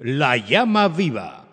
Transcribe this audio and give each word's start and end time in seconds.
La 0.00 0.36
llama 0.36 0.86
viva. 0.86 1.44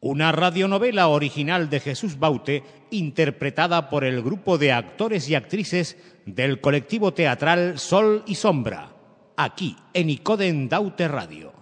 Una 0.00 0.32
radionovela 0.32 1.08
original 1.08 1.68
de 1.68 1.80
Jesús 1.80 2.18
Baute 2.18 2.62
interpretada 2.90 3.90
por 3.90 4.04
el 4.04 4.22
grupo 4.22 4.56
de 4.56 4.72
actores 4.72 5.28
y 5.28 5.34
actrices 5.34 5.98
del 6.24 6.62
colectivo 6.62 7.12
teatral 7.12 7.78
Sol 7.78 8.22
y 8.26 8.36
Sombra, 8.36 8.94
aquí 9.36 9.76
en 9.92 10.08
Icoden 10.08 10.70
Daute 10.70 11.08
Radio. 11.08 11.53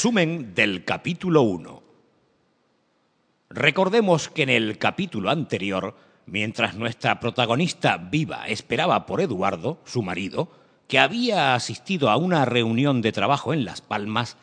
Resumen 0.00 0.54
del 0.54 0.86
capítulo 0.86 1.42
1. 1.42 1.82
Recordemos 3.50 4.30
que 4.30 4.44
en 4.44 4.48
el 4.48 4.78
capítulo 4.78 5.28
anterior, 5.28 5.94
mientras 6.24 6.74
nuestra 6.74 7.20
protagonista 7.20 7.98
viva 7.98 8.46
esperaba 8.48 9.04
por 9.04 9.20
Eduardo, 9.20 9.78
su 9.84 10.00
marido, 10.00 10.50
que 10.88 10.98
había 10.98 11.54
asistido 11.54 12.08
a 12.08 12.16
una 12.16 12.46
reunión 12.46 13.02
de 13.02 13.12
trabajo 13.12 13.52
en 13.52 13.66
Las 13.66 13.82
Palmas, 13.82 14.38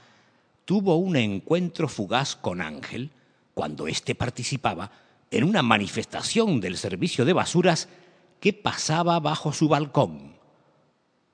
tuvo 0.64 0.98
un 0.98 1.16
encuentro 1.16 1.88
fugaz 1.88 2.36
con 2.36 2.62
Ángel 2.62 3.10
cuando 3.56 3.88
éste 3.88 4.14
participaba 4.14 4.92
en 5.32 5.44
una 5.44 5.64
manifestación 5.64 6.62
del 6.62 6.78
servicio 6.78 7.26
de 7.26 7.34
basuras 7.34 7.90
que 8.40 8.54
pasaba 8.54 9.20
bajo 9.20 9.52
su 9.54 9.68
balcón. 9.70 10.36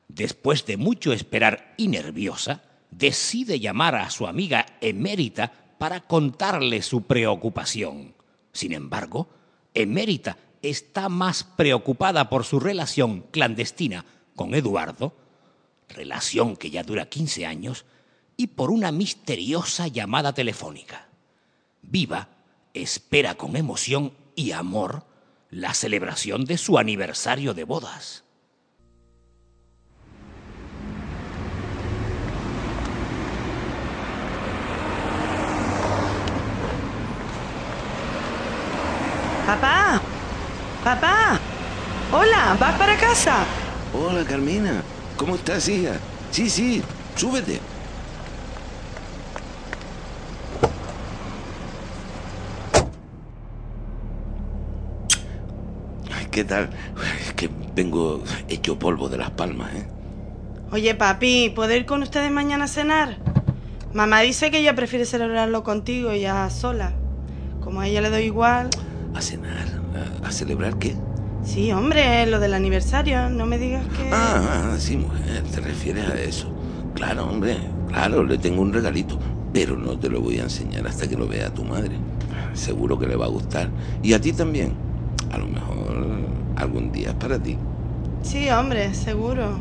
Después 0.07 0.65
de 0.65 0.77
mucho 0.77 1.11
esperar 1.11 1.73
y 1.75 1.89
nerviosa, 1.89 2.63
decide 2.97 3.59
llamar 3.59 3.95
a 3.95 4.09
su 4.09 4.27
amiga 4.27 4.65
emérita 4.81 5.51
para 5.77 6.01
contarle 6.01 6.81
su 6.81 7.03
preocupación. 7.03 8.13
Sin 8.51 8.73
embargo, 8.73 9.29
emérita 9.73 10.37
está 10.61 11.09
más 11.09 11.43
preocupada 11.43 12.29
por 12.29 12.45
su 12.45 12.59
relación 12.59 13.25
clandestina 13.31 14.05
con 14.35 14.55
Eduardo, 14.55 15.15
relación 15.89 16.55
que 16.55 16.69
ya 16.69 16.83
dura 16.83 17.09
15 17.09 17.45
años, 17.45 17.85
y 18.37 18.47
por 18.47 18.71
una 18.71 18.91
misteriosa 18.91 19.87
llamada 19.87 20.33
telefónica. 20.33 21.09
Viva 21.81 22.29
espera 22.73 23.35
con 23.35 23.55
emoción 23.55 24.13
y 24.35 24.51
amor 24.51 25.05
la 25.51 25.73
celebración 25.73 26.45
de 26.45 26.57
su 26.57 26.79
aniversario 26.79 27.53
de 27.53 27.63
bodas. 27.63 28.22
Papá, 39.53 40.01
papá, 40.83 41.39
hola, 42.11 42.57
¿vas 42.59 42.75
para 42.75 42.97
casa? 42.97 43.45
Hola 43.93 44.25
Carmina, 44.25 44.81
¿cómo 45.15 45.35
estás, 45.35 45.69
hija? 45.69 45.91
Sí, 46.31 46.49
sí, 46.49 46.81
súbete. 47.15 47.59
¿Qué 56.31 56.43
tal? 56.43 56.71
Es 57.21 57.33
que 57.35 57.47
vengo 57.75 58.23
hecho 58.49 58.79
polvo 58.79 59.07
de 59.07 59.19
las 59.19 59.29
palmas, 59.29 59.71
¿eh? 59.75 59.85
Oye, 60.71 60.95
papi, 60.95 61.51
¿puedo 61.55 61.71
ir 61.75 61.85
con 61.85 62.01
ustedes 62.01 62.31
mañana 62.31 62.65
a 62.65 62.67
cenar? 62.67 63.19
Mamá 63.93 64.21
dice 64.21 64.49
que 64.49 64.57
ella 64.57 64.73
prefiere 64.73 65.05
celebrarlo 65.05 65.61
contigo, 65.61 66.09
ella 66.09 66.49
sola. 66.49 66.93
Como 67.63 67.81
a 67.81 67.87
ella 67.87 68.01
le 68.01 68.09
doy 68.09 68.23
igual. 68.23 68.71
¿A 69.15 69.21
cenar? 69.21 69.67
¿A, 70.23 70.27
a 70.27 70.31
celebrar 70.31 70.77
qué? 70.77 70.95
Sí, 71.43 71.71
hombre, 71.71 72.25
lo 72.25 72.39
del 72.39 72.53
aniversario, 72.53 73.29
no 73.29 73.45
me 73.45 73.57
digas 73.57 73.85
que... 73.87 74.09
Ah, 74.11 74.71
ah, 74.73 74.75
sí, 74.79 74.97
mujer, 74.97 75.43
te 75.53 75.59
refieres 75.59 76.09
a 76.09 76.19
eso. 76.19 76.49
Claro, 76.95 77.25
hombre, 77.27 77.57
claro, 77.89 78.23
le 78.23 78.37
tengo 78.37 78.61
un 78.61 78.71
regalito, 78.71 79.19
pero 79.51 79.75
no 79.75 79.99
te 79.99 80.09
lo 80.09 80.21
voy 80.21 80.39
a 80.39 80.43
enseñar 80.43 80.87
hasta 80.87 81.07
que 81.07 81.17
lo 81.17 81.27
vea 81.27 81.53
tu 81.53 81.63
madre. 81.63 81.97
Seguro 82.53 82.97
que 82.97 83.07
le 83.07 83.15
va 83.15 83.25
a 83.25 83.29
gustar. 83.29 83.69
Y 84.01 84.13
a 84.13 84.21
ti 84.21 84.31
también. 84.31 84.73
A 85.31 85.37
lo 85.37 85.47
mejor 85.47 86.05
algún 86.55 86.91
día 86.91 87.09
es 87.09 87.15
para 87.15 87.37
ti. 87.39 87.57
Sí, 88.21 88.49
hombre, 88.49 88.93
seguro. 88.93 89.57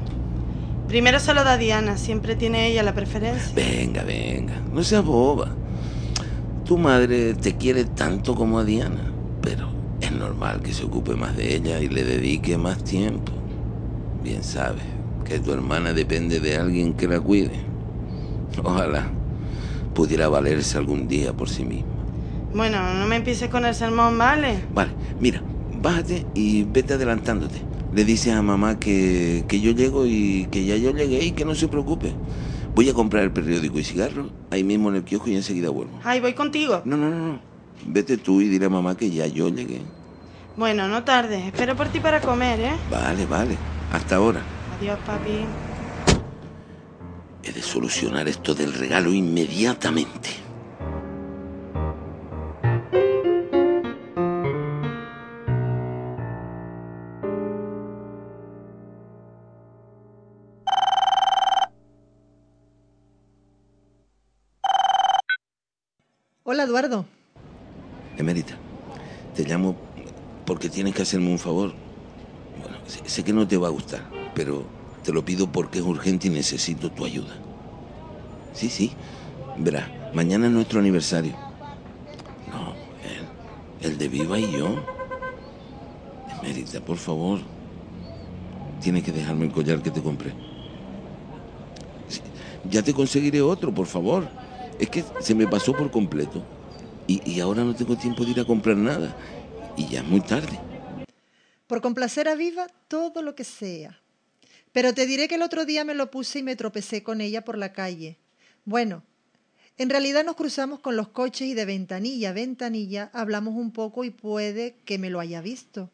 Primero 0.87 1.19
se 1.19 1.33
lo 1.35 1.43
da 1.43 1.57
Diana, 1.57 1.97
siempre 1.97 2.37
tiene 2.37 2.69
ella 2.69 2.83
la 2.83 2.95
preferencia. 2.95 3.53
Venga, 3.55 4.05
venga, 4.05 4.55
no 4.73 4.85
seas 4.85 5.05
boba. 5.05 5.49
Tu 6.65 6.77
madre 6.77 7.35
te 7.35 7.57
quiere 7.57 7.85
tanto 7.87 8.35
como 8.35 8.59
a 8.59 8.65
Diana, 8.65 9.12
normal 10.23 10.63
que 10.63 10.73
se 10.73 10.85
ocupe 10.85 11.17
más 11.17 11.37
de 11.37 11.57
ella 11.57 11.81
y 11.81 11.89
le 11.89 12.05
dedique 12.05 12.57
más 12.57 12.83
tiempo. 12.85 13.33
Bien 14.23 14.43
sabes 14.45 14.85
que 15.25 15.41
tu 15.41 15.53
hermana 15.53 15.93
depende 15.93 16.39
de 16.39 16.57
alguien 16.57 16.95
que 16.95 17.09
la 17.09 17.21
cuide. 17.21 17.59
Ojalá 18.63 19.11
pudiera 19.95 20.29
valerse 20.29 20.79
algún 20.79 21.09
día 21.09 21.33
por 21.33 21.49
sí 21.49 21.65
misma. 21.65 21.91
Bueno, 22.55 22.95
no 22.95 23.07
me 23.07 23.17
empieces 23.17 23.49
con 23.49 23.65
el 23.65 23.75
sermón, 23.75 24.17
¿vale? 24.17 24.63
Vale, 24.73 24.91
mira, 25.19 25.43
bájate 25.81 26.25
y 26.35 26.65
vete 26.65 26.95
adelantándote. 26.95 27.57
Le 27.93 28.05
dices 28.05 28.33
a 28.33 28.43
mamá 28.43 28.79
que, 28.79 29.45
que 29.49 29.61
yo 29.61 29.73
llego 29.73 30.07
y 30.07 30.47
que 30.51 30.65
ya 30.65 30.77
yo 30.77 30.93
llegué 30.93 31.25
y 31.25 31.33
que 31.33 31.45
no 31.45 31.55
se 31.55 31.69
preocupe. 31.69 32.13
Voy 32.75 32.89
a 32.89 32.95
comprar 32.95 33.25
el 33.25 33.33
periódico 33.33 33.79
y 33.79 33.85
cigarros 33.85 34.29
ahí 34.51 34.65
mismo 34.65 34.89
en 34.89 34.97
el 34.97 35.05
kiosco 35.05 35.29
y 35.29 35.37
enseguida 35.37 35.69
vuelvo. 35.71 35.99
Ay, 36.05 36.21
voy 36.21 36.33
contigo. 36.35 36.83
No, 36.85 36.97
no, 36.97 37.11
no, 37.11 37.19
no. 37.33 37.41
Vete 37.87 38.17
tú 38.17 38.41
y 38.41 38.49
dile 38.49 38.67
a 38.67 38.71
mamá 38.71 38.97
que 38.97 39.11
ya 39.11 39.27
yo 39.27 39.49
llegué. 39.49 39.81
Bueno, 40.57 40.87
no 40.89 41.03
tardes. 41.05 41.45
Espero 41.47 41.77
por 41.77 41.89
ti 41.89 42.01
para 42.01 42.21
comer, 42.21 42.61
¿eh? 42.61 42.73
Vale, 42.91 43.27
vale. 43.27 43.57
Hasta 43.93 44.17
ahora. 44.17 44.41
Adiós, 44.79 44.99
papi. 45.07 45.45
He 47.43 47.53
de 47.53 47.63
solucionar 47.63 48.29
esto 48.29 48.55
del 48.55 48.73
regalo 48.73 49.13
inmediatamente. 49.13 50.31
Hola, 66.45 66.65
Eduardo. 66.65 67.05
Emérita, 68.19 68.55
te 69.35 69.45
llamo 69.45 69.77
porque 70.47 70.69
tienes 70.69 70.95
que 70.95 71.03
hacerme 71.03 71.31
un 71.31 71.39
favor. 71.39 71.73
Bueno, 72.61 72.77
sé, 72.87 73.25
que 73.25 73.33
no 73.33 73.47
te 73.47 73.57
va 73.57 73.69
a 73.69 73.71
gustar, 73.71 74.03
pero 74.35 74.65
te 75.03 75.13
lo 75.13 75.25
pido 75.25 75.51
porque 75.51 75.79
es 75.79 75.85
urgente 75.85 76.29
y 76.29 76.31
necesito 76.31 76.91
tu 76.91 77.05
ayuda. 77.05 77.35
Sí, 78.53 78.69
sí. 78.69 78.93
Verás, 79.57 79.89
mañana 80.15 80.47
es 80.47 80.53
nuestro 80.53 80.81
aniversario. 80.81 81.33
No, 82.51 82.75
el, 83.83 83.91
el 83.91 83.99
de 83.99 84.09
Viva 84.09 84.39
y 84.39 84.53
yo. 84.53 84.77
Emérita, 86.41 86.81
por 86.81 86.97
favor. 86.97 87.41
Tienes 88.81 89.05
que 89.05 89.13
dejarme 89.13 89.47
el 89.47 89.53
collar 89.53 89.81
que 89.81 89.91
te 89.91 90.03
compré. 90.03 90.33
Ya 92.69 92.83
te 92.83 92.93
conseguiré 92.93 93.41
otro, 93.41 93.73
por 93.73 93.87
favor. 93.87 94.29
Es 94.79 94.89
que 94.89 95.05
se 95.21 95.35
me 95.35 95.47
pasó 95.47 95.73
por 95.73 95.91
completo. 95.91 96.43
Y 97.07 97.41
ahora 97.41 97.63
no 97.63 97.75
tengo 97.75 97.97
tiempo 97.97 98.25
de 98.25 98.31
ir 98.31 98.41
a 98.41 98.45
comprar 98.45 98.77
nada. 98.77 99.15
Y 99.77 99.89
ya 99.89 100.01
es 100.01 100.07
muy 100.07 100.21
tarde. 100.21 100.59
Por 101.67 101.81
complacer 101.81 102.29
a 102.29 102.35
Viva, 102.35 102.67
todo 102.89 103.23
lo 103.23 103.35
que 103.35 103.45
sea. 103.45 103.99
Pero 104.73 104.95
te 104.95 105.07
diré 105.07 105.29
que 105.29 105.37
el 105.37 105.43
otro 105.43 105.65
día 105.65 105.85
me 105.85 105.95
lo 105.95 106.11
puse 106.11 106.41
y 106.41 106.43
me 106.43 106.57
tropecé 106.57 107.03
con 107.03 107.21
ella 107.21 107.45
por 107.45 107.57
la 107.57 107.73
calle. 107.73 108.19
Bueno, 108.65 109.03
en 109.79 109.91
realidad 109.91 110.25
nos 110.25 110.37
cruzamos 110.37 110.81
con 110.81 110.97
los 110.97 111.09
coches 111.09 111.49
y 111.49 111.55
de 111.55 111.65
ventanilla 111.65 112.31
a 112.31 112.33
ventanilla 112.33 113.11
hablamos 113.13 113.55
un 113.55 113.73
poco 113.73 114.05
y 114.05 114.11
puede 114.11 114.77
que 114.85 114.99
me 114.99 115.11
lo 115.11 115.21
haya 115.21 115.41
visto. 115.41 115.91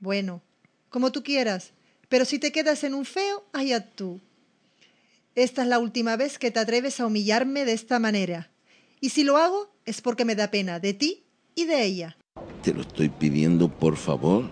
Bueno, 0.00 0.42
como 0.88 1.12
tú 1.12 1.22
quieras, 1.22 1.72
pero 2.08 2.24
si 2.24 2.38
te 2.38 2.52
quedas 2.52 2.84
en 2.84 2.94
un 2.94 3.04
feo, 3.04 3.44
allá 3.52 3.88
tú. 3.90 4.20
Esta 5.34 5.62
es 5.62 5.68
la 5.68 5.78
última 5.78 6.16
vez 6.16 6.38
que 6.38 6.50
te 6.50 6.60
atreves 6.60 7.00
a 7.00 7.06
humillarme 7.06 7.64
de 7.64 7.72
esta 7.72 7.98
manera. 7.98 8.50
Y 9.00 9.10
si 9.10 9.24
lo 9.24 9.36
hago 9.36 9.70
es 9.84 10.00
porque 10.00 10.24
me 10.24 10.34
da 10.34 10.50
pena 10.50 10.78
de 10.78 10.92
ti 10.92 11.24
y 11.54 11.64
de 11.64 11.84
ella. 11.84 12.16
Te 12.62 12.72
lo 12.72 12.82
estoy 12.82 13.08
pidiendo, 13.08 13.68
por 13.68 13.96
favor. 13.96 14.44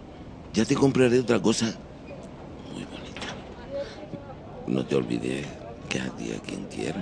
Ya 0.52 0.64
te 0.64 0.74
compraré 0.74 1.20
otra 1.20 1.40
cosa 1.40 1.78
muy 2.72 2.84
bonita. 2.84 3.36
No 4.66 4.84
te 4.84 4.96
olvides 4.96 5.46
que 5.88 6.00
a 6.00 6.10
ti 6.10 6.32
a 6.32 6.38
quien 6.40 6.66
quiero. 6.66 7.00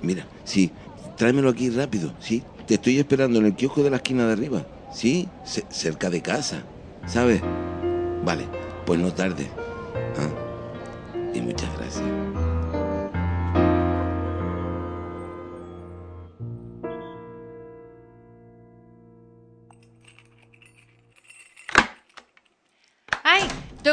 Mira, 0.00 0.26
sí, 0.44 0.72
tráemelo 1.16 1.50
aquí 1.50 1.70
rápido, 1.70 2.14
sí. 2.20 2.44
Te 2.66 2.74
estoy 2.74 2.98
esperando 2.98 3.38
en 3.38 3.46
el 3.46 3.54
kiosco 3.56 3.82
de 3.82 3.90
la 3.90 3.96
esquina 3.96 4.26
de 4.26 4.32
arriba. 4.32 4.66
Sí, 4.90 5.28
ce- 5.44 5.66
cerca 5.70 6.08
de 6.10 6.22
casa. 6.22 6.64
¿Sabes? 7.06 7.42
Vale, 8.24 8.46
pues 8.86 8.98
no 9.00 9.12
tarde. 9.12 9.50
¿Ah? 10.16 10.30
Y 11.34 11.40
muchas 11.40 11.74
gracias. 11.78 12.47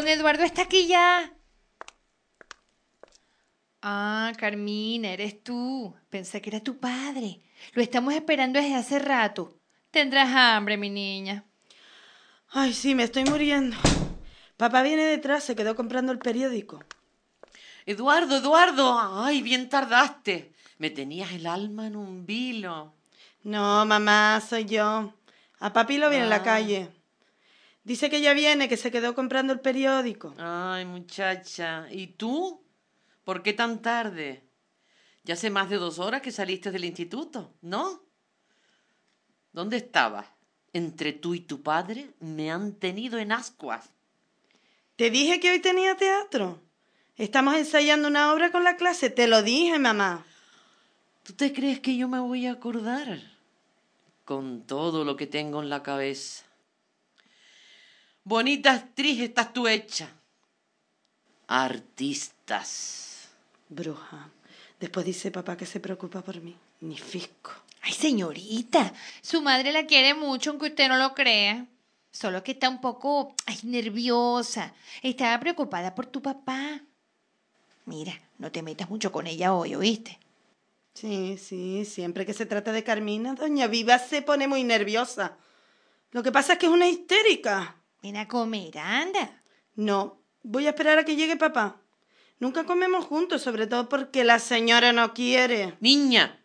Don 0.06 0.14
Eduardo 0.14 0.44
está 0.44 0.62
aquí 0.62 0.86
ya. 0.86 1.34
Ah, 3.82 4.32
Carmina, 4.38 5.10
eres 5.10 5.44
tú. 5.44 5.96
Pensé 6.12 6.44
que 6.44 6.52
era 6.52 6.60
tu 6.60 6.78
padre. 6.78 7.42
Lo 7.74 7.82
estamos 7.82 8.14
esperando 8.14 8.60
desde 8.62 8.76
hace 8.76 9.00
rato. 9.00 9.58
Tendrás 9.90 10.30
hambre, 10.30 10.78
mi 10.78 10.92
niña. 10.92 11.44
Ay, 12.50 12.74
sí, 12.74 12.94
me 12.94 13.02
estoy 13.02 13.24
muriendo. 13.26 13.76
Papá 14.58 14.84
viene 14.84 15.06
detrás, 15.06 15.44
se 15.44 15.56
quedó 15.56 15.76
comprando 15.76 16.12
el 16.12 16.20
periódico. 16.20 16.84
Eduardo, 17.88 18.38
Eduardo, 18.38 19.00
ay, 19.00 19.42
bien 19.42 19.70
tardaste. 19.70 20.54
Me 20.78 20.92
tenías 20.92 21.32
el 21.32 21.48
alma 21.48 21.88
en 21.88 21.96
un 21.96 22.28
vilo. 22.28 22.94
No, 23.42 23.84
mamá, 23.88 24.40
soy 24.48 24.66
yo. 24.66 25.16
A 25.60 25.74
papi 25.74 25.98
lo 25.98 26.12
vi 26.12 26.18
en 26.18 26.30
la 26.30 26.36
Ah. 26.36 26.44
calle. 26.44 26.95
Dice 27.86 28.10
que 28.10 28.20
ya 28.20 28.34
viene, 28.34 28.68
que 28.68 28.78
se 28.78 28.90
quedó 28.90 29.14
comprando 29.14 29.54
el 29.54 29.60
periódico. 29.60 30.34
Ay, 30.40 30.86
muchacha, 30.86 31.88
¿y 31.92 32.08
tú? 32.08 32.66
¿Por 33.24 33.44
qué 33.44 33.54
tan 33.54 33.84
tarde? 33.84 34.44
Ya 35.24 35.36
hace 35.36 35.52
más 35.52 35.70
de 35.70 35.78
dos 35.78 36.00
horas 36.00 36.24
que 36.24 36.32
saliste 36.32 36.72
del 36.72 36.84
instituto, 36.84 37.54
¿no? 37.62 38.02
¿Dónde 39.54 39.78
estabas? 39.78 40.26
Entre 40.74 41.14
tú 41.14 41.36
y 41.36 41.42
tu 41.42 41.62
padre 41.62 42.10
me 42.20 42.52
han 42.52 42.74
tenido 42.74 43.20
en 43.20 43.32
ascuas. 43.32 43.92
Te 44.96 45.12
dije 45.12 45.40
que 45.40 45.52
hoy 45.52 45.60
tenía 45.60 45.96
teatro. 45.96 46.60
Estamos 47.18 47.56
ensayando 47.56 48.08
una 48.08 48.34
obra 48.34 48.52
con 48.52 48.64
la 48.64 48.78
clase. 48.78 49.12
Te 49.12 49.28
lo 49.28 49.44
dije, 49.44 49.78
mamá. 49.78 50.26
¿Tú 51.22 51.34
te 51.34 51.54
crees 51.54 51.80
que 51.82 51.96
yo 51.96 52.08
me 52.08 52.20
voy 52.20 52.48
a 52.48 52.54
acordar? 52.54 53.22
Con 54.26 54.66
todo 54.66 55.06
lo 55.06 55.16
que 55.16 55.28
tengo 55.28 55.62
en 55.62 55.70
la 55.70 55.84
cabeza. 55.84 56.45
Bonita 58.28 58.74
actriz 58.74 59.22
estás 59.22 59.54
tú 59.54 59.68
hecha. 59.68 60.10
Artistas. 61.46 63.30
Bruja. 63.70 64.32
Después 64.80 65.06
dice 65.06 65.30
papá 65.30 65.56
que 65.56 65.68
se 65.68 65.80
preocupa 65.80 66.24
por 66.24 66.42
mí. 66.42 66.58
Ni 66.82 66.98
fisco. 66.98 67.52
Ay, 67.84 67.94
señorita, 67.94 68.92
su 69.22 69.44
madre 69.44 69.72
la 69.72 69.86
quiere 69.86 70.16
mucho, 70.16 70.50
aunque 70.50 70.70
usted 70.70 70.88
no 70.88 70.98
lo 70.98 71.14
crea. 71.14 71.68
Solo 72.12 72.44
que 72.44 72.54
está 72.54 72.68
un 72.68 72.82
poco 72.82 73.36
ay, 73.46 73.60
nerviosa. 73.62 74.74
Estaba 75.04 75.40
preocupada 75.40 75.94
por 75.94 76.08
tu 76.08 76.20
papá. 76.24 76.82
Mira, 77.86 78.20
no 78.40 78.52
te 78.52 78.64
metas 78.64 78.90
mucho 78.90 79.12
con 79.12 79.28
ella 79.28 79.54
hoy, 79.54 79.76
¿oíste? 79.76 80.18
Sí, 80.96 81.38
sí, 81.38 81.86
siempre 81.86 82.26
que 82.26 82.34
se 82.34 82.48
trata 82.48 82.72
de 82.72 82.84
Carmina, 82.84 83.36
doña 83.36 83.68
Viva 83.68 84.00
se 84.00 84.24
pone 84.24 84.48
muy 84.48 84.64
nerviosa. 84.64 85.38
Lo 86.10 86.24
que 86.24 86.32
pasa 86.32 86.54
es 86.54 86.60
que 86.60 86.66
es 86.66 86.72
una 86.72 86.88
histérica. 86.88 87.76
Ven 88.06 88.18
a 88.18 88.28
comer, 88.28 88.78
anda. 88.78 89.42
No, 89.74 90.22
voy 90.44 90.68
a 90.68 90.70
esperar 90.70 91.00
a 91.00 91.06
que 91.06 91.16
llegue 91.16 91.38
papá. 91.38 91.82
Nunca 92.40 92.64
comemos 92.64 93.04
juntos, 93.04 93.42
sobre 93.42 93.66
todo 93.66 93.90
porque 93.90 94.24
la 94.24 94.38
señora 94.38 94.94
no 94.94 95.16
quiere. 95.16 95.76
Niña, 95.80 96.40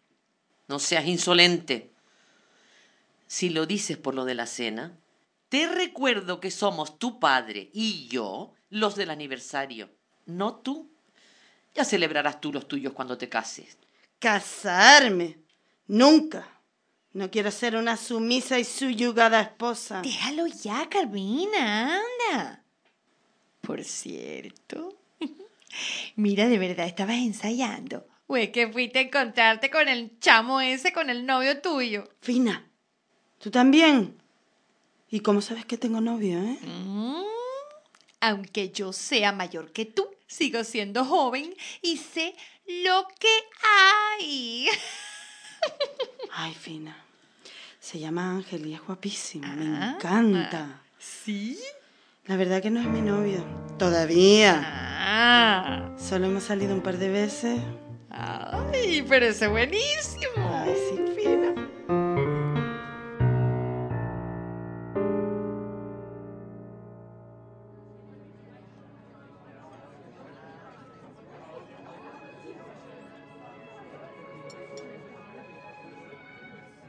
no 0.69 0.79
seas 0.79 1.05
insolente. 1.05 1.93
Si 3.27 3.51
lo 3.51 3.67
dices 3.67 3.99
por 3.99 4.15
lo 4.15 4.25
de 4.25 4.35
la 4.35 4.47
cena, 4.47 4.97
te 5.51 5.69
recuerdo 5.69 6.41
que 6.41 6.51
somos 6.51 6.99
tu 6.99 7.21
padre 7.21 7.69
y 7.75 8.09
yo 8.09 8.55
los 8.71 8.97
del 8.97 9.11
aniversario, 9.11 9.91
no 10.25 10.55
tú. 10.55 10.91
Ya 11.75 11.85
celebrarás 11.85 12.41
tú 12.41 12.55
los 12.55 12.69
tuyos 12.69 12.95
cuando 12.95 13.19
te 13.19 13.29
cases. 13.29 13.77
Casarme. 14.19 15.37
Nunca. 15.89 16.60
No 17.13 17.31
quiero 17.31 17.51
ser 17.51 17.75
una 17.77 17.97
sumisa 17.97 18.59
y 18.59 18.65
suyugada 18.65 19.41
esposa. 19.41 20.01
Déjalo 20.03 20.47
ya, 20.47 20.89
Carmina, 20.89 21.97
anda. 21.97 22.63
Por 23.61 23.83
cierto. 23.85 24.97
Mira, 26.17 26.49
de 26.49 26.59
verdad 26.59 26.87
estabas 26.87 27.17
ensayando. 27.17 28.07
O 28.29 28.37
es 28.37 28.51
que 28.51 28.69
fuiste 28.71 29.01
a 29.01 29.03
encontrarte 29.03 29.71
con 29.71 29.89
el 29.89 30.19
chamo 30.21 30.61
ese, 30.61 30.93
con 30.93 31.11
el 31.11 31.27
novio 31.27 31.61
tuyo. 31.61 32.09
Fina, 32.21 32.71
¿tú 33.39 33.51
también? 33.51 34.17
¿Y 35.11 35.19
cómo 35.21 35.41
sabes 35.41 35.65
que 35.65 35.77
tengo 35.77 36.01
novio, 36.01 36.39
eh? 36.39 36.59
Mm, 36.63 37.25
Aunque 38.21 38.71
yo 38.71 38.93
sea 38.93 39.33
mayor 39.33 39.73
que 39.73 39.85
tú, 39.85 40.09
sigo 40.29 40.63
siendo 40.63 41.05
joven 41.05 41.53
y 41.83 41.97
sé 41.97 42.37
lo 42.67 43.09
que 43.19 43.35
hay. 44.21 44.69
Ay, 46.35 46.55
Fina. 46.55 46.97
Se 47.79 47.99
llama 47.99 48.31
Ángel 48.31 48.67
y 48.67 48.75
es 48.75 48.81
guapísimo, 48.83 49.47
me 49.55 49.77
Ah, 49.79 49.93
encanta. 49.97 50.83
¿Sí? 50.99 51.59
La 52.27 52.37
verdad 52.37 52.61
que 52.63 52.71
no 52.71 52.81
es 52.81 52.87
mi 52.87 53.01
novio. 53.01 53.43
Todavía. 53.79 54.61
Ah. 54.65 55.95
Solo 55.99 56.27
hemos 56.27 56.45
salido 56.45 56.75
un 56.75 56.83
par 56.83 56.99
de 56.99 57.09
veces. 57.09 57.61
Ay, 58.11 59.05
pero 59.09 59.27
es 59.27 59.49
buenísimo. 59.49 60.33
Ay, 60.37 60.75
sí, 60.90 60.90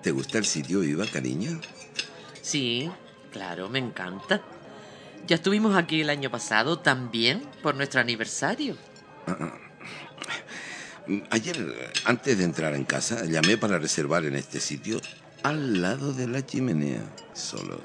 ¿Te 0.01 0.12
gusta 0.12 0.39
el 0.39 0.46
sitio, 0.46 0.84
Iba, 0.84 1.05
cariño? 1.05 1.60
Sí, 2.41 2.89
claro, 3.31 3.70
me 3.70 3.79
encanta. 3.79 4.41
Ya 5.27 5.36
estuvimos 5.36 5.75
aquí 5.75 6.01
el 6.01 6.10
año 6.10 6.31
pasado 6.31 6.79
también 6.79 7.43
por 7.62 7.75
nuestro 7.75 8.01
aniversario. 8.01 8.75
Ayer, 11.29 11.91
antes 12.05 12.38
de 12.38 12.43
entrar 12.43 12.74
en 12.74 12.84
casa, 12.86 13.25
llamé 13.25 13.58
para 13.58 13.77
reservar 13.77 14.25
en 14.25 14.36
este 14.36 14.60
sitio 14.60 15.00
al 15.43 15.81
lado 15.81 16.13
de 16.13 16.27
la 16.27 16.46
chimenea, 16.46 17.03
solo 17.34 17.79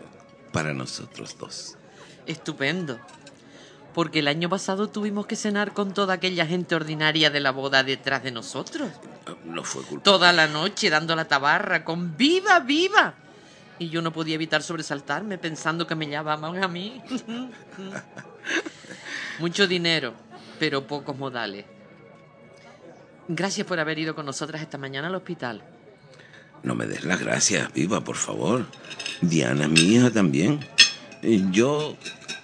para 0.52 0.73
nosotros 0.73 1.37
dos. 1.38 1.76
Estupendo. 2.26 2.99
Porque 3.96 4.18
el 4.18 4.28
año 4.28 4.50
pasado 4.50 4.90
tuvimos 4.90 5.24
que 5.24 5.36
cenar 5.36 5.72
con 5.72 5.94
toda 5.94 6.12
aquella 6.12 6.44
gente 6.44 6.74
ordinaria 6.74 7.30
de 7.30 7.40
la 7.40 7.50
boda 7.50 7.82
detrás 7.82 8.22
de 8.22 8.30
nosotros. 8.30 8.90
No 9.46 9.64
fue 9.64 9.84
culpa. 9.84 10.04
Toda 10.04 10.34
la 10.34 10.46
noche 10.48 10.90
dando 10.90 11.16
la 11.16 11.24
tabarra 11.24 11.82
con 11.82 12.14
viva, 12.14 12.60
viva. 12.60 13.14
Y 13.78 13.88
yo 13.88 14.02
no 14.02 14.12
podía 14.12 14.34
evitar 14.34 14.62
sobresaltarme 14.62 15.38
pensando 15.38 15.86
que 15.86 15.94
me 15.94 16.06
llamaban 16.08 16.62
a 16.62 16.68
mí. 16.68 17.00
Mucho 19.38 19.66
dinero, 19.66 20.12
pero 20.58 20.86
pocos 20.86 21.16
modales. 21.16 21.64
Gracias 23.28 23.66
por 23.66 23.80
haber 23.80 23.98
ido 23.98 24.14
con 24.14 24.26
nosotras 24.26 24.60
esta 24.60 24.76
mañana 24.76 25.08
al 25.08 25.14
hospital. 25.14 25.62
No 26.62 26.74
me 26.74 26.86
des 26.86 27.02
las 27.04 27.18
gracias, 27.18 27.72
Viva, 27.72 28.04
por 28.04 28.16
favor. 28.16 28.66
Diana 29.22 29.68
mi 29.68 29.80
hija 29.80 30.10
también. 30.10 30.60
Yo, 31.50 31.96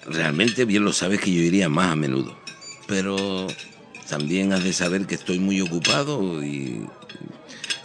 realmente 0.07 0.65
bien 0.65 0.83
lo 0.83 0.93
sabes 0.93 1.19
que 1.19 1.33
yo 1.33 1.41
iría 1.41 1.69
más 1.69 1.91
a 1.91 1.95
menudo. 1.95 2.37
Pero 2.87 3.47
también 4.07 4.53
has 4.53 4.63
de 4.63 4.73
saber 4.73 5.05
que 5.05 5.15
estoy 5.15 5.39
muy 5.39 5.61
ocupado 5.61 6.43
y 6.43 6.87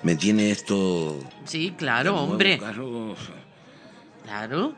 me 0.02 0.16
tiene 0.16 0.50
esto... 0.50 1.18
Sí, 1.44 1.74
claro, 1.76 2.16
hombre. 2.16 2.58
carro. 2.58 3.14
Claro. 4.24 4.74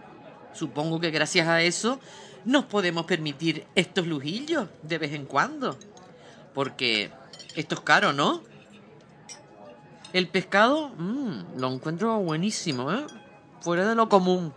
Supongo 0.52 1.00
que 1.00 1.10
gracias 1.10 1.48
a 1.48 1.62
eso 1.62 2.00
nos 2.44 2.64
podemos 2.64 3.04
permitir 3.04 3.66
estos 3.74 4.06
lujillos 4.06 4.68
de 4.82 4.98
vez 4.98 5.12
en 5.12 5.26
cuando. 5.26 5.76
Porque 6.54 7.10
esto 7.54 7.76
es 7.76 7.80
caro, 7.80 8.12
¿no? 8.12 8.42
El 10.12 10.28
pescado, 10.28 10.88
mm, 10.88 11.58
lo 11.58 11.72
encuentro 11.72 12.18
buenísimo, 12.18 12.92
¿eh? 12.92 13.06
Fuera 13.60 13.88
de 13.88 13.94
lo 13.94 14.08
común. 14.08 14.52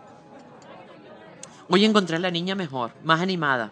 Hoy 1.69 1.85
encontré 1.85 2.17
a 2.17 2.19
la 2.19 2.31
niña 2.31 2.55
mejor, 2.55 2.91
más 3.03 3.21
animada. 3.21 3.71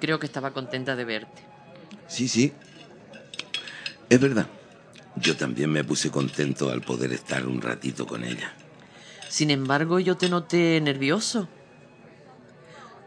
Creo 0.00 0.18
que 0.18 0.26
estaba 0.26 0.52
contenta 0.52 0.96
de 0.96 1.04
verte. 1.04 1.42
Sí, 2.08 2.26
sí. 2.28 2.52
Es 4.08 4.20
verdad. 4.20 4.46
Yo 5.16 5.36
también 5.36 5.70
me 5.70 5.84
puse 5.84 6.10
contento 6.10 6.70
al 6.70 6.80
poder 6.80 7.12
estar 7.12 7.46
un 7.46 7.60
ratito 7.60 8.06
con 8.06 8.24
ella. 8.24 8.52
Sin 9.28 9.50
embargo, 9.50 10.00
yo 10.00 10.16
te 10.16 10.28
noté 10.28 10.80
nervioso. 10.80 11.48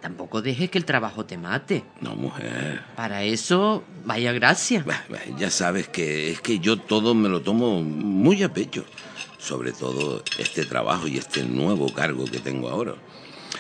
Tampoco 0.01 0.42
dejes 0.42 0.70
que 0.70 0.77
el 0.77 0.86
trabajo 0.86 1.25
te 1.25 1.38
mate. 1.38 1.84
No, 2.01 2.15
mujer. 2.15 2.84
Para 2.96 3.24
eso, 3.24 3.84
vaya 4.06 4.34
gracia. 4.34 4.84
Bah, 4.86 5.03
bah, 5.10 5.20
Ya 5.38 5.50
sabes 5.50 5.88
que 5.88 6.32
es 6.32 6.42
que 6.42 6.60
yo 6.60 6.77
todo 6.77 7.15
me 7.15 7.30
lo 7.30 7.42
tomo 7.42 7.82
muy 7.82 8.44
a 8.44 8.53
pecho. 8.53 8.86
Sobre 9.39 9.72
todo 9.72 10.24
este 10.38 10.65
trabajo 10.65 11.08
y 11.08 11.18
este 11.18 11.44
nuevo 11.44 11.92
cargo 11.94 12.25
que 12.25 12.39
tengo 12.39 12.70
ahora. 12.70 12.96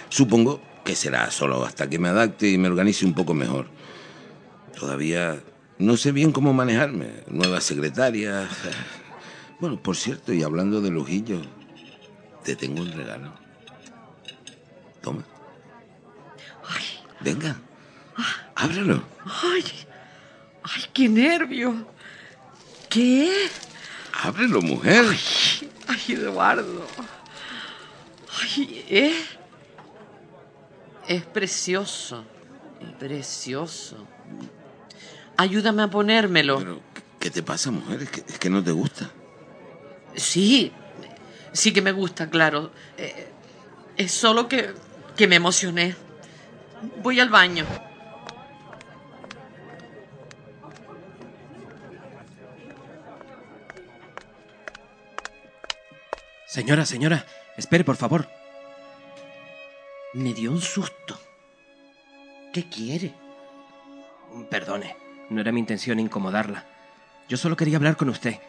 Supongo 0.09 0.61
que 0.83 0.95
será 0.95 1.31
solo 1.31 1.65
hasta 1.65 1.89
que 1.89 1.99
me 1.99 2.09
adapte 2.09 2.49
y 2.49 2.57
me 2.57 2.67
organice 2.67 3.05
un 3.05 3.13
poco 3.13 3.33
mejor. 3.33 3.67
Todavía 4.77 5.41
no 5.77 5.97
sé 5.97 6.11
bien 6.11 6.31
cómo 6.31 6.53
manejarme. 6.53 7.23
Nuevas 7.27 7.63
secretarias. 7.63 8.49
Bueno, 9.59 9.81
por 9.81 9.95
cierto, 9.95 10.33
y 10.33 10.43
hablando 10.43 10.81
de 10.81 10.89
lujillo, 10.89 11.39
te 12.43 12.57
tengo 12.57 12.81
un 12.81 12.91
regalo. 12.91 13.33
Toma. 15.01 15.23
Venga. 17.23 17.55
Ábrelo. 18.55 19.01
¡Ay! 19.25 19.63
¡Ay, 20.63 20.83
qué 20.93 21.07
nervio! 21.07 21.87
¿Qué? 22.89 23.47
Ábrelo, 24.23 24.61
mujer. 24.61 25.05
¡Ay, 25.87 26.01
Eduardo! 26.09 26.85
¡Ay, 28.41 28.85
eh! 28.89 29.25
Es 31.07 31.23
precioso. 31.23 32.23
Precioso. 32.99 34.07
Ayúdame 35.37 35.83
a 35.83 35.87
ponérmelo. 35.87 36.57
Pero, 36.59 36.81
¿qué 37.19 37.29
te 37.31 37.43
pasa, 37.43 37.71
mujer? 37.71 38.03
Es 38.03 38.09
que, 38.09 38.23
es 38.27 38.39
que 38.39 38.49
no 38.49 38.63
te 38.63 38.71
gusta. 38.71 39.09
Sí, 40.15 40.71
sí 41.51 41.73
que 41.73 41.81
me 41.81 41.91
gusta, 41.91 42.29
claro. 42.29 42.71
Eh, 42.97 43.27
es 43.97 44.11
solo 44.11 44.47
que, 44.47 44.73
que 45.15 45.27
me 45.27 45.35
emocioné. 45.35 45.95
Voy 47.01 47.19
al 47.19 47.29
baño. 47.29 47.65
Señora, 56.45 56.85
señora, 56.85 57.25
espere, 57.57 57.83
por 57.83 57.95
favor. 57.95 58.27
Me 60.13 60.33
dio 60.33 60.51
un 60.51 60.61
susto. 60.61 61.19
¿Qué 62.53 62.69
quiere? 62.69 63.13
Perdone, 64.49 64.95
no 65.29 65.41
era 65.41 65.51
mi 65.51 65.59
intención 65.59 65.99
incomodarla. 65.99 66.65
Yo 67.27 67.37
solo 67.37 67.55
quería 67.55 67.77
hablar 67.77 67.97
con 67.97 68.09
usted. 68.09 68.39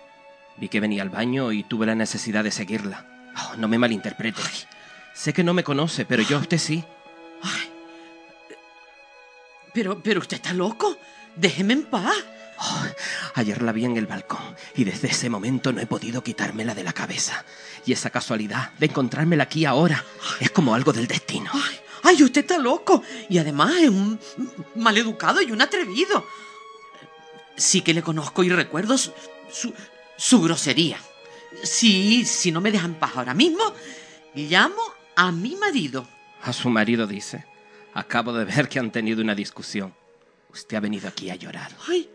Vi 0.57 0.69
que 0.69 0.81
venía 0.81 1.03
al 1.03 1.09
baño 1.09 1.53
y 1.53 1.65
tuve 1.65 1.87
la 1.87 1.95
necesidad 1.95 2.45
de 2.45 2.51
seguirla. 2.51 3.33
Oh, 3.37 3.57
no 3.57 3.67
me 3.67 3.79
malinterprete. 3.79 4.43
Sé 5.15 5.33
que 5.33 5.43
no 5.43 5.55
me 5.55 5.65
conoce, 5.65 6.05
pero 6.05 6.23
yo 6.23 6.37
a 6.37 6.41
usted 6.41 6.59
sí. 6.59 6.85
Pero, 9.73 10.03
pero 10.03 10.21
usted 10.21 10.37
está 10.37 10.53
loco. 10.53 10.97
Déjeme 11.35 11.73
en 11.73 11.85
paz. 11.85 12.15
Oh, 12.59 12.85
ayer 13.35 13.63
la 13.63 13.73
vi 13.73 13.85
en 13.85 13.97
el 13.97 14.07
balcón 14.07 14.57
y 14.75 14.85
desde 14.85 15.09
ese 15.09 15.29
momento 15.29 15.73
no 15.73 15.81
he 15.81 15.87
podido 15.87 16.23
quitármela 16.23 16.75
de 16.75 16.85
la 16.85 16.93
cabeza. 16.93 17.45
Y 17.85 17.93
esa 17.93 18.11
casualidad 18.11 18.73
de 18.79 18.87
encontrármela 18.87 19.45
aquí 19.45 19.65
ahora 19.65 20.05
es 20.41 20.51
como 20.51 20.75
algo 20.75 20.93
del 20.93 21.07
destino. 21.07 21.51
Ay, 21.53 21.81
ay, 22.05 22.23
usted 22.23 22.43
está 22.43 22.59
loco. 22.59 23.03
Y 23.29 23.39
además 23.39 23.73
es 23.81 23.91
un 23.91 24.19
maleducado 24.77 25.43
y 25.43 25.53
un 25.53 25.61
atrevido. 25.61 26.27
Sí 27.57 27.83
que 27.83 27.95
le 27.95 28.03
conozco 28.03 28.43
y 28.43 28.51
recuerdo 28.51 28.97
su, 28.99 29.13
su, 29.51 29.73
su 30.17 30.43
grosería. 30.43 30.99
Sí, 31.63 32.25
si 32.25 32.51
no 32.51 32.61
me 32.61 32.73
dejan 32.73 32.95
paz 32.95 33.13
ahora 33.17 33.35
mismo, 33.35 33.63
llamo 34.35 34.83
a 35.17 35.31
mi 35.31 35.57
marido. 35.57 36.07
A 36.43 36.53
su 36.53 36.69
marido 36.71 37.07
dice. 37.07 37.45
Acabo 37.95 38.33
de 38.33 38.45
ver 38.45 38.69
que 38.69 38.81
han 38.81 38.91
tenido 38.91 39.23
una 39.23 39.35
discusión. 39.37 39.95
Usted 40.53 40.77
ha 40.77 40.81
venido 40.81 41.09
aquí 41.09 41.31
a 41.31 41.37
llorar. 41.37 41.71
Ay, 41.89 42.11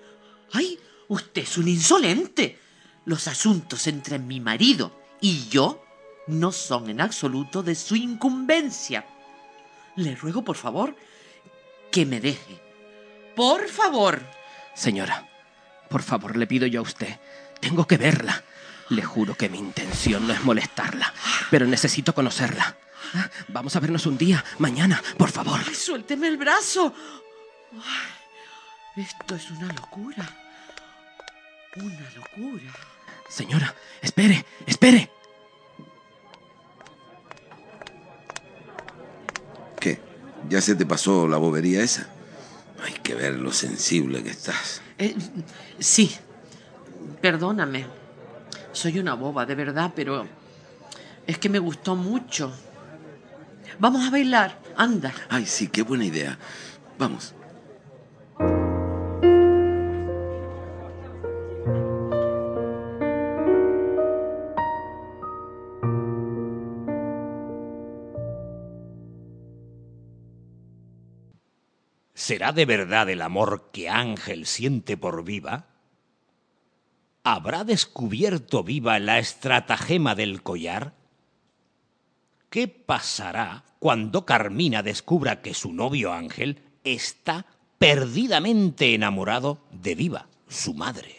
ay, 0.53 0.79
usted 1.07 1.43
es 1.43 1.57
un 1.57 1.67
insolente. 1.67 2.59
Los 3.05 3.27
asuntos 3.27 3.87
entre 3.87 4.19
mi 4.19 4.39
marido 4.39 4.99
y 5.21 5.47
yo 5.49 5.83
no 6.27 6.51
son 6.51 6.89
en 6.89 7.01
absoluto 7.01 7.63
de 7.63 7.75
su 7.75 7.95
incumbencia. 7.95 9.05
Le 9.95 10.15
ruego, 10.15 10.43
por 10.43 10.55
favor, 10.55 10.95
que 11.91 12.05
me 12.05 12.19
deje. 12.19 12.61
Por 13.35 13.67
favor. 13.67 14.21
Señora, 14.75 15.27
por 15.89 16.03
favor, 16.03 16.37
le 16.37 16.47
pido 16.47 16.67
yo 16.67 16.81
a 16.81 16.83
usted. 16.83 17.19
Tengo 17.59 17.87
que 17.87 17.97
verla. 17.97 18.43
Le 18.89 19.03
juro 19.03 19.35
que 19.35 19.49
mi 19.49 19.59
intención 19.59 20.27
no 20.27 20.33
es 20.33 20.43
molestarla, 20.43 21.13
pero 21.51 21.65
necesito 21.67 22.13
conocerla. 22.13 22.77
Vamos 23.47 23.75
a 23.75 23.79
vernos 23.79 24.05
un 24.05 24.17
día, 24.17 24.43
mañana, 24.57 25.01
por 25.17 25.31
favor. 25.31 25.59
Ay, 25.67 25.75
suélteme 25.75 26.27
el 26.27 26.37
brazo. 26.37 26.93
Esto 28.99 29.35
es 29.35 29.49
una 29.51 29.71
locura. 29.71 30.29
Una 31.77 32.09
locura. 32.17 32.73
Señora, 33.29 33.73
espere, 34.01 34.45
espere. 34.65 35.09
¿Qué? 39.79 40.01
¿Ya 40.49 40.59
se 40.59 40.75
te 40.75 40.85
pasó 40.85 41.29
la 41.29 41.37
bobería 41.37 41.81
esa? 41.81 42.09
Hay 42.83 42.91
que 42.95 43.15
ver 43.15 43.35
lo 43.35 43.53
sensible 43.53 44.21
que 44.21 44.31
estás. 44.31 44.81
Eh, 44.97 45.15
sí, 45.79 46.13
perdóname. 47.21 47.85
Soy 48.73 48.99
una 48.99 49.13
boba, 49.13 49.45
de 49.45 49.55
verdad, 49.55 49.93
pero 49.95 50.27
Es 51.25 51.37
que 51.37 51.47
me 51.47 51.59
gustó 51.59 51.95
mucho. 51.95 52.51
Vamos 53.79 54.05
a 54.05 54.09
bailar, 54.09 54.59
anda. 54.75 55.13
Ay, 55.29 55.45
sí, 55.45 55.69
qué 55.69 55.83
buena 55.83 56.03
idea. 56.03 56.37
Vamos. 56.97 57.33
¿Será 72.29 72.51
de 72.51 72.67
verdad 72.67 73.09
el 73.09 73.23
amor 73.23 73.71
que 73.73 73.89
Ángel 73.89 74.45
siente 74.45 74.97
por 74.97 75.23
Viva? 75.23 75.65
¿Habrá 77.23 77.63
descubierto 77.63 78.63
Viva 78.63 78.99
la 78.99 79.17
estratagema 79.17 80.13
del 80.13 80.43
collar? 80.43 80.93
¿Qué 82.51 82.67
pasará 82.67 83.63
cuando 83.79 84.27
Carmina 84.27 84.83
descubra 84.83 85.41
que 85.41 85.55
su 85.55 85.73
novio 85.73 86.13
Ángel 86.13 86.61
está 86.83 87.47
perdidamente 87.79 88.93
enamorado 88.93 89.65
de 89.71 89.95
Viva, 89.95 90.27
su 90.47 90.75
madre? 90.75 91.18